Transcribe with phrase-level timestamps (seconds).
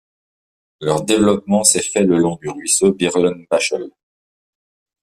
[0.79, 3.91] Leur développement s'est fait le long du ruisseau Birlenbæchel.